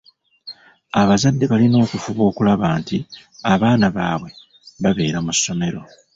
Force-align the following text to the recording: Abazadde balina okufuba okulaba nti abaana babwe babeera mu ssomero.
Abazadde 1.01 1.45
balina 1.51 1.77
okufuba 1.85 2.21
okulaba 2.29 2.65
nti 2.79 2.97
abaana 3.53 3.87
babwe 3.97 4.31
babeera 4.81 5.19
mu 5.25 5.31
ssomero. 5.37 5.81